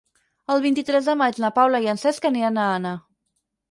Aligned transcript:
El 0.53 0.63
vint-i-tres 0.63 1.11
de 1.11 1.15
maig 1.23 1.39
na 1.45 1.53
Paula 1.61 1.85
i 1.87 1.93
en 1.97 2.03
Cesc 2.07 2.29
aniran 2.35 2.63
a 2.63 2.69
Anna. 2.77 2.99